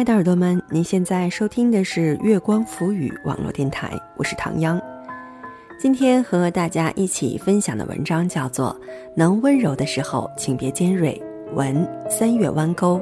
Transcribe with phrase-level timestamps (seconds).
[0.00, 4.80] 亲爱的耳朵们，您现在收听的是月光浮语网络电台，我是唐央。
[5.78, 8.74] 今天和大家一起分享的文章叫做
[9.14, 11.22] 《能温柔的时候，请别尖锐》，
[11.54, 12.98] 文三月弯钩。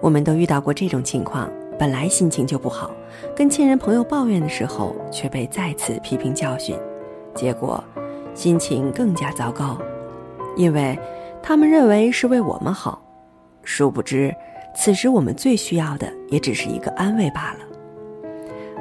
[0.00, 1.46] 我们都遇到过这种情况，
[1.78, 2.90] 本来心情就不好，
[3.36, 6.74] 跟亲人朋友抱怨的时候，却被再次批评教训，
[7.34, 7.84] 结果
[8.32, 9.76] 心情更加糟糕，
[10.56, 10.98] 因为
[11.42, 13.02] 他们认为是为我们好，
[13.62, 14.34] 殊不知。
[14.74, 17.58] 此时我们最需要的也只是一个安慰罢了。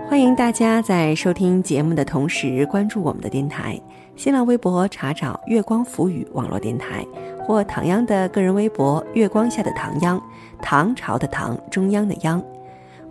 [0.08, 3.80] 欢迎大家在收听节目的同时关注我们的电台，
[4.16, 7.06] 新浪微博查找“月光浮语”网络电台，
[7.46, 10.20] 或唐央的个人微博“月光下的唐央”，
[10.62, 12.42] 唐朝的唐，中央的央。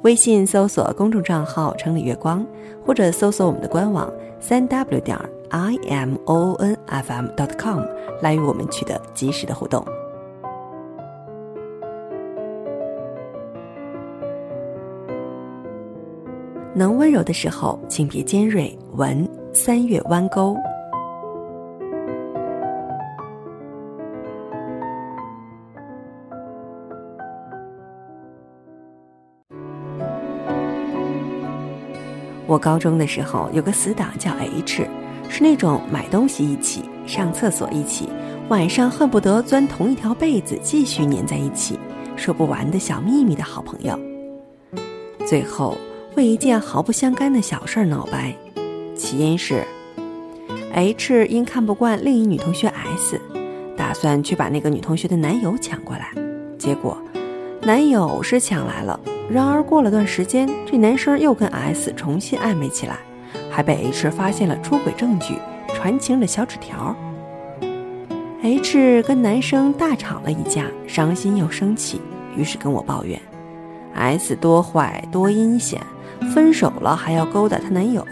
[0.03, 2.45] 微信搜索公众账号“城里月光”，
[2.85, 5.17] 或者搜索我们的官网三 w 点
[5.51, 7.81] i m o n f m dot com
[8.21, 9.85] 来与我们取得及时的互动。
[16.79, 18.79] 能温柔的时候，请别尖锐。
[18.93, 20.57] 文三月弯钩。
[32.47, 34.87] 我高中的时候有个死党叫 H，
[35.29, 38.09] 是那种买东西一起、上厕所一起、
[38.51, 41.77] 晚上恨不得钻同一条被子继续粘在一起、
[42.15, 43.99] 说不完的小秘密的好朋友。
[45.27, 45.77] 最后。
[46.15, 48.35] 为一件毫不相干的小事儿闹掰，
[48.97, 49.65] 起因是
[50.73, 53.21] H 因看不惯另一女同学 S，
[53.77, 56.11] 打算去把那个女同学的男友抢过来。
[56.59, 56.99] 结果
[57.63, 58.99] 男友是抢来了，
[59.31, 62.99] 然而过了段时间，这男生又跟 S 重新暧昧起来，
[63.49, 65.35] 还被 H 发现了出轨证据，
[65.75, 66.97] 传情的小纸条。
[68.43, 72.01] H 跟男生大吵了一架，伤心又生气，
[72.37, 73.21] 于是跟我抱怨
[73.95, 75.81] S 多坏多阴险。
[76.35, 78.07] 分手了还要勾搭她男友。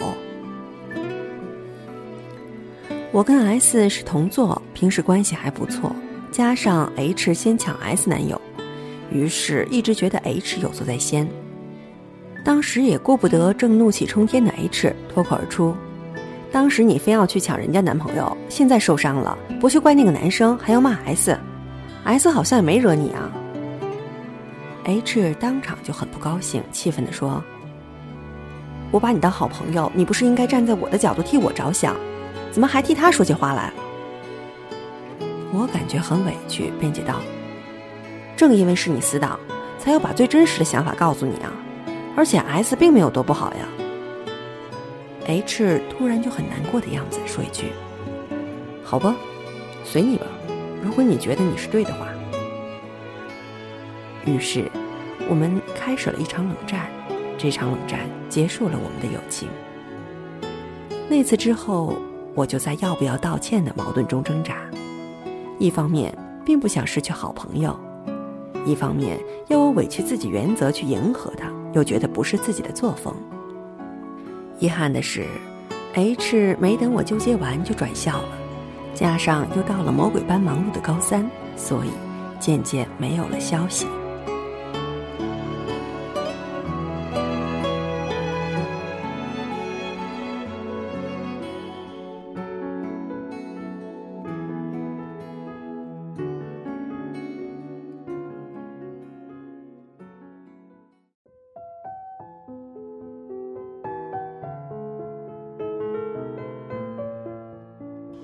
[3.13, 5.95] 我跟 S 是同座，平时关系还不错。
[6.31, 8.39] 加上 H 先抢 S 男友，
[9.11, 11.27] 于是一直觉得 H 有错在先。
[12.45, 15.75] 当时也顾不得正怒气冲天的 H，脱口而出
[16.53, 23.33] ：“当时你非要去抢人家男朋友，现在受伤了，不去怪那个男生，还要骂 S，S 好像也没惹你啊。
[24.85, 27.43] ”H 当场就很不高兴，气愤地说。
[28.91, 31.95] 我把你当好朋友，你不是应该站在我的角度替我着想，
[32.51, 33.73] 怎么还替他说起话来？
[35.53, 37.21] 我感觉很委屈，辩解道
[38.37, 39.39] ：“正因为是你死党，
[39.79, 41.53] 才要把最真实的想法告诉你啊！
[42.17, 43.67] 而且 S 并没有多不好呀。
[45.27, 47.73] ”H 突然就很难过的样子，说一句
[48.85, 49.17] ：“好吧，
[49.83, 50.27] 随你吧，
[50.83, 52.07] 如果你觉得你是对的话。”
[54.25, 54.71] 于是，
[55.29, 56.87] 我们开始了一场冷战。
[57.47, 59.49] 这场冷战结束了我们的友情。
[61.09, 61.97] 那次之后，
[62.35, 64.57] 我就在要不要道歉的矛盾中挣扎。
[65.57, 66.13] 一方面
[66.45, 67.79] 并不想失去好朋友，
[68.65, 73.15] 一方面要我委屈自己原则去迎合他，又觉得不是自己的作风。
[74.59, 75.25] 遗憾的是
[75.95, 78.29] ，H 没等我纠结完就转校了，
[78.93, 81.25] 加上又到了魔鬼般忙碌的高三，
[81.57, 81.91] 所以
[82.41, 83.87] 渐渐没有了消息。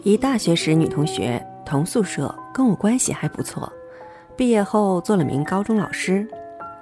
[0.05, 3.73] 一大学时女同学同宿舍，跟我关系还不错。
[4.37, 6.27] 毕业后做了名高中老师，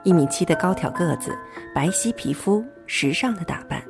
[0.04, 1.31] 一米七的高挑个子，
[1.75, 3.82] 白皙皮肤，时尚的打扮。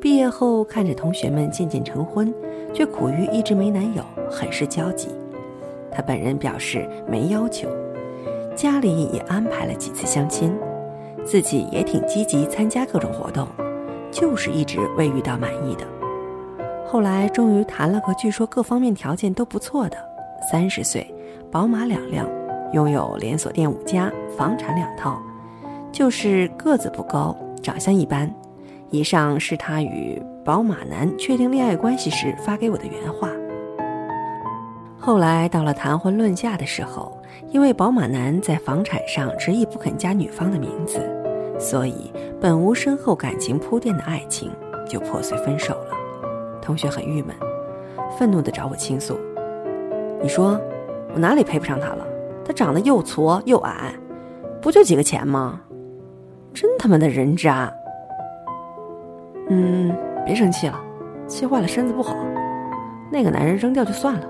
[0.00, 2.32] 毕业后看着同学们渐渐成婚，
[2.72, 5.10] 却苦于一直没男友，很是焦急。
[5.90, 7.68] 她本人表示没要求，
[8.54, 10.56] 家里也安排了几次相亲，
[11.26, 13.46] 自己也挺积极参加各种活动，
[14.10, 15.86] 就是一直未遇到满意的。
[16.96, 19.98] 后来终于谈了个据说各方面条件都不错的，
[20.50, 21.14] 三十岁，
[21.52, 22.26] 宝马两辆，
[22.72, 25.20] 拥有连锁店五家，房产两套，
[25.92, 28.34] 就是个子不高，长相一般。
[28.88, 33.28] 以上是他与宝马男确定恋爱关系时发给我的原话。
[34.98, 37.14] 后来到了谈婚论嫁的时候，
[37.50, 40.98] 因为宝马男在房产上执意不肯加女方的名字，
[41.60, 42.10] 所以
[42.40, 44.50] 本无深厚感情铺垫的爱情
[44.88, 46.05] 就破碎分手了。
[46.60, 47.34] 同学很郁闷，
[48.18, 49.18] 愤怒的找我倾诉
[50.20, 50.60] ：“你说
[51.12, 52.06] 我哪里配不上他了？
[52.44, 53.94] 他长得又矬又矮，
[54.60, 55.60] 不就几个钱吗？
[56.54, 57.72] 真他妈的人渣！
[59.48, 59.94] 嗯，
[60.24, 60.80] 别生气了，
[61.26, 62.16] 气坏了身子不好。
[63.12, 64.26] 那个男人扔掉就算了。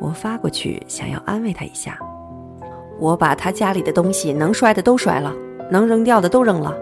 [0.00, 1.98] 我发过去想要安慰他一下。
[2.98, 5.32] 我把他家里的东西能摔的都摔了，
[5.70, 6.76] 能扔掉的都扔了。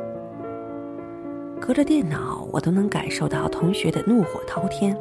[1.61, 4.97] 隔着电脑，我都能感受到同学的怒火滔天。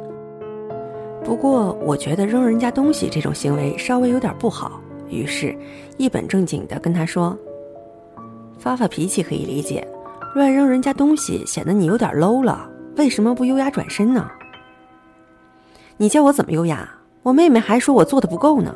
[1.24, 5.56] 不过，我觉得扔人家东西这种行为稍微有点不好，于是，
[5.96, 7.36] 一本正经的跟他说
[8.58, 9.86] ：“发发脾气可以理解，
[10.34, 12.68] 乱扔人家东西显得你有点 low 了。
[12.96, 14.30] 为什么不优雅转身呢？
[15.96, 16.88] 你叫我怎么优雅？
[17.22, 18.74] 我妹妹还说我做的不够呢。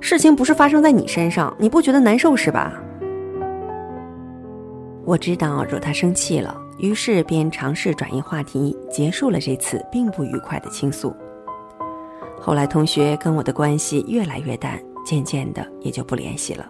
[0.00, 2.80] 事情不是发生在你身上，你不觉得难受是吧？”
[5.04, 6.61] 我知道惹他生气了。
[6.78, 11.14] 于是便尝试转移话题，结束了这次并不愉快的倾诉。
[12.40, 16.66] 后来同学跟我的关系越来越淡，渐渐的也就不联系了。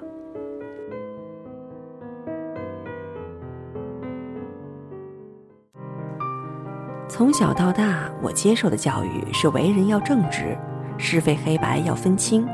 [7.08, 10.56] 从小到大，我接受的教育是为人要正直，
[10.98, 12.46] 是非黑白要分清，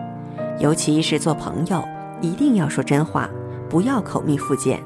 [0.60, 1.82] 尤其是做朋友，
[2.20, 3.28] 一定要说真话，
[3.68, 4.80] 不要口蜜腹剑。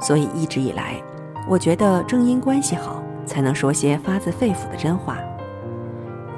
[0.00, 1.02] 所以一直以来。
[1.46, 5.18] 我觉得正因关系好，才能说些发自肺腑的真话。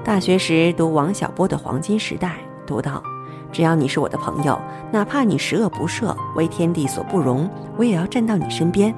[0.03, 2.29] 大学时读王小波的《黄金时代》，
[2.67, 3.01] 读到
[3.53, 4.61] ：“只要你是我的朋友，
[4.91, 8.93] 哪怕你十恶不赦，为天地所不容，我也要站到你身边。”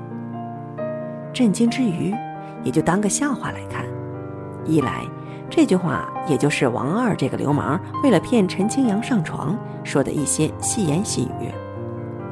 [1.33, 2.15] 震惊之余，
[2.65, 3.85] 也就当个笑话来看。
[4.65, 5.05] 一来，
[5.51, 11.53] 这句话也就是王二这个流氓为了骗陈清扬上床说的一些细言细语；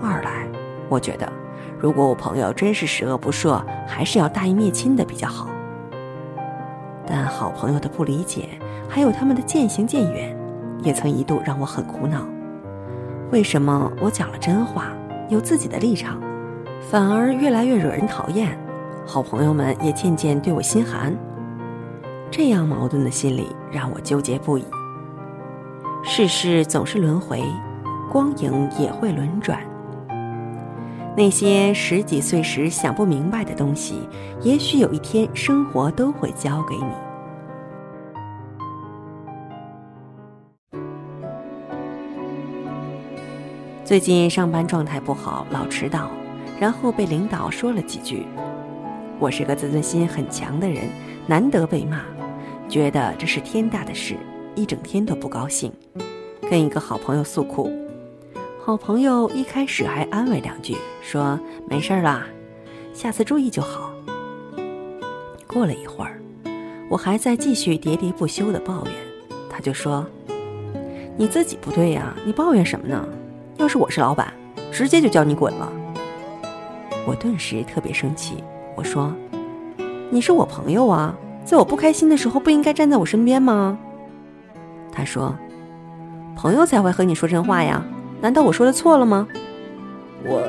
[0.03, 0.47] 二来，
[0.89, 1.31] 我觉得。
[1.79, 5.49] 如果我朋友真是十恶不赦，还是要大义灭亲的比较好。
[7.07, 8.49] 但好朋友的不理解，
[8.89, 10.37] 还有他们的渐行渐远，
[10.83, 12.27] 也曾一度让我很苦恼。
[13.31, 14.93] 为什么我讲了真话，
[15.29, 16.21] 有自己的立场，
[16.81, 18.59] 反而越来越惹人讨厌？
[19.07, 21.15] 好朋友们也渐渐对我心寒。
[22.31, 24.65] 这样矛盾的心理让我纠结不已。
[26.03, 27.45] 世事总是轮回，
[28.11, 29.61] 光影也会轮转。
[31.17, 33.95] 那些十几岁时想不明白的东西，
[34.43, 36.93] 也许有一天生活都会教给你。
[43.83, 46.11] 最近上班状态不好，老迟到，
[46.61, 48.27] 然后被领导说了几句。
[49.19, 50.85] 我是个自尊心很强的人，
[51.27, 52.03] 难得被骂，
[52.69, 54.17] 觉得这是天大的事，
[54.55, 55.73] 一整天都不高兴，
[56.51, 57.86] 跟一个好朋友诉苦。
[58.67, 62.27] 好朋友一开始还安慰两句，说没事啦，
[62.93, 63.93] 下次注意就好。
[65.47, 66.21] 过了一会儿，
[66.89, 68.93] 我还在继续喋喋不休的抱怨，
[69.49, 70.05] 他就说
[71.17, 73.09] ：“你自己不对呀，你抱怨什么呢？
[73.57, 74.35] 要是我是老板，
[74.73, 75.73] 直接就叫你滚了。”
[77.07, 78.43] 我顿时特别生气，
[78.75, 79.15] 我说
[80.11, 81.15] ：“你是我朋友啊，
[81.45, 83.79] 在我不开心的时候不应该站在我身边吗？”
[84.91, 85.33] 他说
[86.35, 87.81] ：“朋友才会和你说真话呀。”
[88.21, 89.29] 难道我说的错了吗？
[90.25, 90.43] 我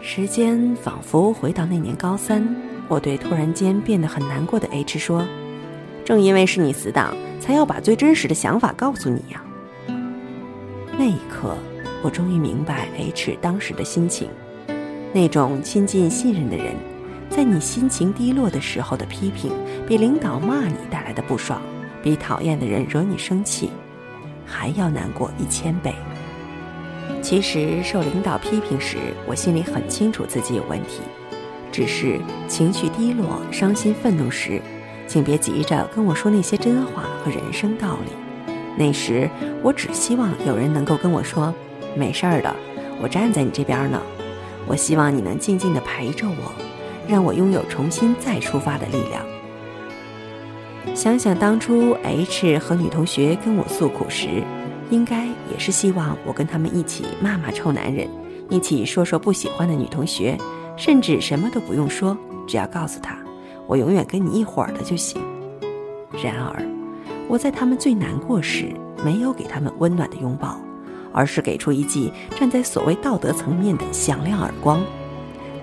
[0.00, 2.46] 时间仿佛回到那年高三，
[2.88, 5.26] 我对突然间变得很难过的 H 说
[6.04, 9.42] ：“正因为是你死党，才要把最真实的想法告诉你呀。”
[10.98, 11.56] 那一刻，
[12.02, 14.28] 我终于明白 H 当时的心情。
[15.12, 16.74] 那种亲近信任的人，
[17.28, 19.52] 在你心情低落的时候的批评，
[19.86, 21.60] 比领导骂你带来的不爽，
[22.02, 23.70] 比讨厌的人惹你生气。
[24.46, 25.94] 还要难过一千倍。
[27.20, 28.96] 其实受领导批评时，
[29.26, 31.00] 我心里很清楚自己有问题，
[31.70, 34.60] 只是情绪低落、伤心、愤怒时，
[35.06, 38.12] 请别急着跟我说那些真话和人生道理。
[38.76, 39.28] 那时
[39.62, 41.54] 我只希望有人能够跟我说
[41.94, 42.54] ：“没事儿的，
[43.00, 44.00] 我站在你这边呢。”
[44.66, 46.52] 我希望你能静静地陪着我，
[47.08, 49.22] 让我拥有重新再出发的力量。
[50.94, 54.42] 想想当初 H 和女同学跟我诉苦时，
[54.90, 58.06] 应该也是希望我跟他们一起骂骂臭男人，
[58.50, 60.36] 一起说说不喜欢的女同学，
[60.76, 63.16] 甚至什么都不用说，只要告诉他
[63.66, 65.22] 我永远跟你一伙儿的就行。
[66.22, 66.62] 然而，
[67.26, 68.70] 我在他们最难过时，
[69.02, 70.60] 没有给他们温暖的拥抱，
[71.10, 74.82] 而是给出一记站在所谓道德层面的响亮耳光，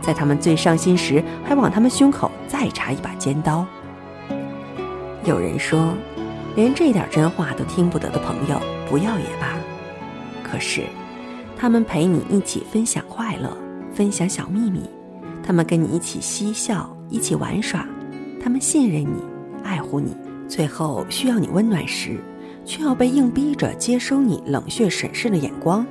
[0.01, 3.63] 在他们最伤心时，还往他们胸口再插一把尖刀。
[5.29, 5.93] 有人说，
[6.55, 8.59] 连这点真话都听不得的朋友，
[8.89, 9.55] 不要也罢。
[10.43, 10.81] 可是，
[11.55, 13.55] 他们陪你一起分享快乐，
[13.93, 14.79] 分享小秘密；
[15.43, 17.81] 他们跟你一起嬉笑，一起玩耍；
[18.43, 19.21] 他们信任你，
[19.63, 20.17] 爱护你。
[20.47, 22.19] 最后需要你温暖时，
[22.65, 25.85] 却要被硬逼着接收你冷血审视的眼光。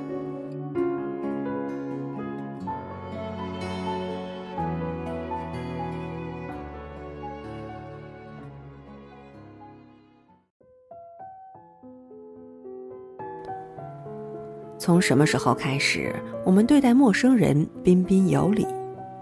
[14.89, 16.11] 从什么时候开始，
[16.43, 18.65] 我们对待陌生人彬彬有礼，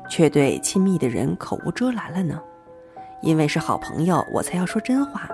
[0.10, 2.42] 却对亲密的人口无遮拦了呢？
[3.22, 5.30] 因为是好朋友，我才要说真话。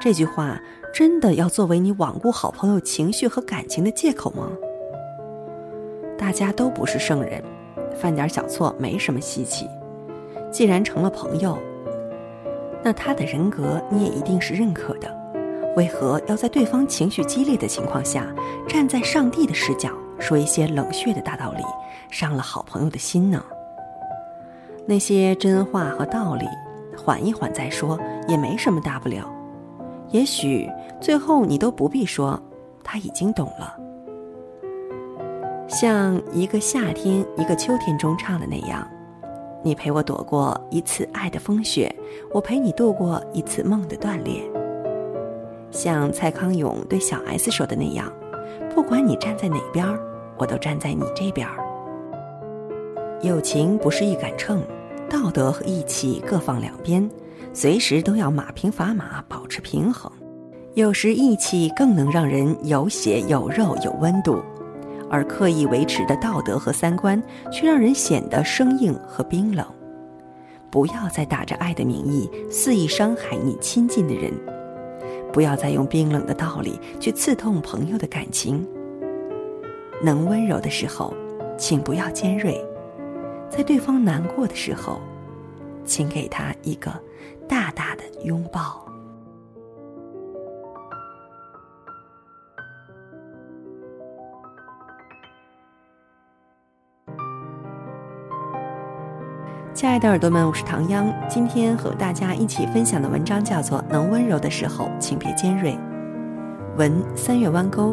[0.00, 0.58] 这句话
[0.94, 4.48] 真的要作为你罔顾好朋友情绪和感情的借口吗？
[6.16, 7.44] 大家都不是圣人，
[7.94, 9.68] 犯点小错没什么稀奇。
[10.50, 11.58] 既然成了朋友，
[12.82, 15.23] 那他的人格你也一定是认可的。
[15.76, 18.26] 为何要在对方情绪激烈的情况下，
[18.68, 21.62] 站在上帝的视角说一些冷血的大道理，
[22.10, 23.44] 伤了好朋友的心呢？
[24.86, 26.46] 那些真话和道理，
[26.96, 29.28] 缓一缓再说也没什么大不了。
[30.10, 32.40] 也许最后你都不必说，
[32.84, 33.76] 他已经懂了。
[35.66, 38.86] 像一个夏天、一个秋天中唱的那样，
[39.62, 41.92] 你陪我躲过一次爱的风雪，
[42.32, 44.48] 我陪你度过一次梦的断裂。
[45.74, 48.10] 像蔡康永对小 S 说的那样，
[48.72, 49.84] 不管你站在哪边，
[50.38, 51.46] 我都站在你这边。
[53.22, 54.62] 友情不是一杆秤，
[55.10, 57.10] 道德和义气各放两边，
[57.52, 60.10] 随时都要马平砝码，保持平衡。
[60.74, 64.40] 有时义气更能让人有血有肉有温度，
[65.10, 69.66] 而刻意维持的道德和三观却让人显得生硬和冰冷。
[70.70, 74.32] 不要再打着爱的名义肆意伤害你亲近的人。
[75.34, 78.64] 不要再用冰冷的道理去刺痛朋友的感情。
[80.00, 81.12] 能温柔的时候，
[81.58, 82.54] 请不要尖锐；
[83.50, 85.00] 在对方难过的时候，
[85.84, 86.92] 请给他一个
[87.48, 88.83] 大大的拥抱。
[99.74, 101.12] 亲爱的耳朵们，我是唐央。
[101.28, 105.72] 今天和大家一起分享的文章叫做《能温柔的时候，请别尖锐》。
[106.76, 107.92] 文三月弯钩，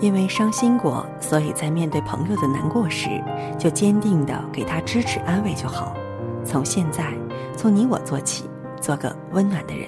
[0.00, 3.22] 因为伤心过，所以在面对朋友的难过时，
[3.58, 5.94] 就坚定的给他支持安慰就好。
[6.42, 7.12] 从现在，
[7.54, 8.48] 从你我做起，
[8.80, 9.86] 做个温暖的人。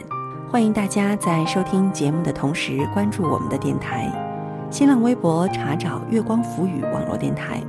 [0.51, 4.07] 欢迎大家在收听节目的同时关注我们的电台，
[4.71, 7.63] 新浪微博查找“月光浮语”网络电台。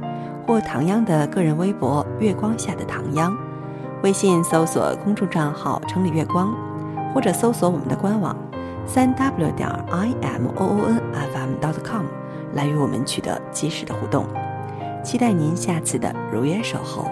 [0.47, 3.37] 或唐央的个人微博“月光下的唐央”，
[4.01, 6.55] 微信搜索公众账号“城里月光”，
[7.13, 8.33] 或者搜索我们的官网
[8.87, 12.05] “三 w 点 i m o o n f m dot com”
[12.55, 14.25] 来与我们取得及时的互动。
[15.03, 17.11] 期待您下次的如约守候。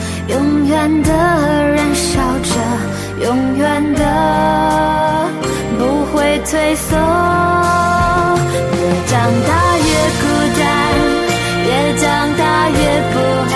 [0.27, 2.53] 永远的燃烧着，
[3.25, 5.29] 永远的
[5.77, 6.95] 不会退缩。
[8.73, 9.13] 越长
[9.47, 9.89] 大越
[10.21, 10.23] 孤
[10.59, 10.61] 单，
[11.65, 12.05] 越长
[12.37, 12.75] 大越
[13.11, 13.15] 不
[13.53, 13.55] 安，